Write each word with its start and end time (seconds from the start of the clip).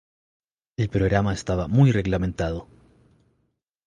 El 0.77 0.89
programa 0.89 1.31
estaba 1.31 1.67
muy 1.67 1.91
reglamentado. 1.91 2.67